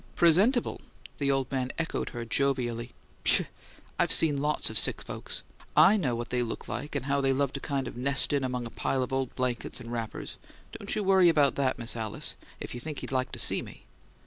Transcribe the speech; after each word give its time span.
"'Presentable?'" 0.15 0.81
The 1.19 1.29
old 1.29 1.51
man 1.51 1.71
echoed 1.77 2.09
her 2.09 2.25
jovially. 2.25 2.89
"Pshaw! 3.23 3.43
I've 3.99 4.11
seen 4.11 4.41
lots 4.41 4.71
of 4.71 4.77
sick 4.79 4.99
folks. 4.99 5.43
I 5.77 5.95
know 5.95 6.15
what 6.15 6.31
they 6.31 6.41
look 6.41 6.67
like 6.67 6.95
and 6.95 7.05
how 7.05 7.21
they 7.21 7.31
love 7.31 7.53
to 7.53 7.59
kind 7.59 7.87
of 7.87 7.95
nest 7.95 8.33
in 8.33 8.43
among 8.43 8.65
a 8.65 8.71
pile 8.71 9.03
of 9.03 9.13
old 9.13 9.35
blankets 9.35 9.79
and 9.79 9.91
wrappers. 9.91 10.37
Don't 10.71 10.95
you 10.95 11.03
worry 11.03 11.29
about 11.29 11.53
THAT, 11.53 11.77
Miss 11.77 11.95
Alice, 11.95 12.35
if 12.59 12.73
you 12.73 12.79
think 12.79 13.01
he'd 13.01 13.11
like 13.11 13.31
to 13.33 13.37
see 13.37 13.61
me." 13.61 13.85